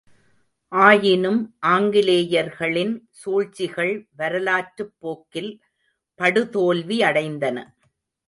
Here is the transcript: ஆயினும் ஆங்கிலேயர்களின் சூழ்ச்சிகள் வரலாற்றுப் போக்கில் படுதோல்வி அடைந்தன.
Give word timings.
ஆயினும் 0.71 1.55
ஆங்கிலேயர்களின் 1.67 2.93
சூழ்ச்சிகள் 3.09 4.07
வரலாற்றுப் 4.15 4.93
போக்கில் 4.99 5.51
படுதோல்வி 6.19 6.97
அடைந்தன. 7.01 7.57